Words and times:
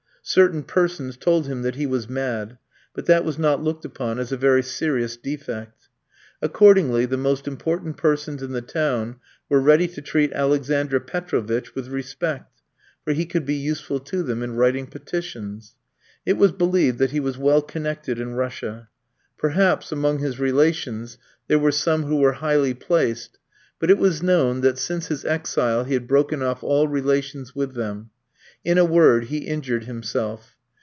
Certain 0.23 0.61
persons 0.63 1.17
told 1.17 1.47
him 1.47 1.61
that 1.63 1.75
he 1.75 1.85
was 1.87 2.07
mad; 2.07 2.57
but 2.93 3.05
that 3.07 3.25
was 3.25 3.37
not 3.39 3.61
looked 3.61 3.83
upon 3.83 4.17
as 4.19 4.31
a 4.31 4.37
very 4.37 4.61
serious 4.63 5.17
defect. 5.17 5.89
Accordingly, 6.43 7.05
the 7.07 7.17
most 7.17 7.47
important 7.49 7.97
persons 7.97 8.41
in 8.43 8.51
the 8.53 8.61
town 8.61 9.15
were 9.49 9.59
ready 9.59 9.87
to 9.89 10.01
treat 10.01 10.31
Alexander 10.31 10.99
Petrovitch 11.01 11.73
with 11.75 11.87
respect, 11.89 12.61
for 13.03 13.11
he 13.13 13.25
could 13.25 13.45
be 13.47 13.55
useful 13.55 13.99
to 13.99 14.21
them 14.23 14.41
in 14.43 14.55
writing 14.55 14.85
petitions. 14.85 15.75
It 16.25 16.33
was 16.37 16.51
believed 16.53 16.99
that 16.99 17.11
he 17.11 17.19
was 17.19 17.37
well 17.39 17.63
connected 17.63 18.17
in 18.19 18.35
Russia. 18.35 18.87
Perhaps, 19.39 19.91
among 19.91 20.19
his 20.19 20.39
relations, 20.39 21.17
there 21.47 21.59
were 21.59 21.71
some 21.73 22.03
who 22.03 22.17
were 22.17 22.33
highly 22.33 22.75
placed; 22.75 23.39
but 23.79 23.89
it 23.89 23.97
was 23.97 24.21
known 24.23 24.61
that 24.61 24.77
since 24.77 25.07
his 25.07 25.25
exile 25.25 25.83
he 25.83 25.95
had 25.95 26.07
broken 26.07 26.41
off 26.43 26.63
all 26.63 26.87
relations 26.87 27.53
with 27.55 27.73
them. 27.73 28.11
In 28.63 28.77
a 28.77 28.85
word 28.85 29.23
he 29.23 29.39
injured 29.39 29.85
himself. 29.85 30.55